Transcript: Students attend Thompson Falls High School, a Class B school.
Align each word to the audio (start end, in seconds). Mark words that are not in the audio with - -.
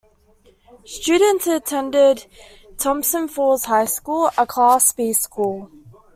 Students 0.83 1.45
attend 1.45 2.25
Thompson 2.79 3.27
Falls 3.27 3.65
High 3.65 3.85
School, 3.85 4.31
a 4.35 4.47
Class 4.47 4.91
B 4.93 5.13
school. 5.13 5.69